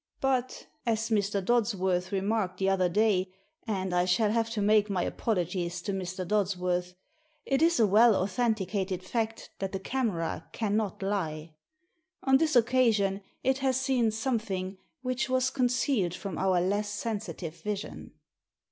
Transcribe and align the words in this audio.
But, 0.19 0.65
as 0.83 1.11
Mr. 1.11 1.45
Dodsworth 1.45 2.11
remarked 2.11 2.57
the 2.57 2.69
other 2.69 2.89
day— 2.89 3.31
and 3.67 3.93
I 3.93 4.05
shall 4.05 4.31
have 4.31 4.49
to 4.49 4.59
make 4.59 4.89
my 4.89 5.03
apologfies 5.07 5.79
to 5.83 5.91
Mr. 5.93 6.27
Dodsworth— 6.27 6.95
it 7.53 7.61
is 7.61 7.79
a 7.79 7.85
well 7.85 8.15
authenticated 8.15 9.03
fact 9.03 9.51
that 9.59 9.73
the 9.73 9.79
camera 9.79 10.49
cannot 10.53 11.03
lie. 11.03 11.53
On 12.23 12.37
this 12.37 12.55
occasion 12.55 13.21
it 13.43 13.59
has 13.59 13.79
seen 13.79 14.09
something 14.09 14.79
which 15.03 15.29
was 15.29 15.51
con 15.51 15.67
cealed 15.67 16.15
from 16.15 16.35
our 16.39 16.59
less 16.59 16.89
sensitive 16.89 17.57
vision." 17.61 18.13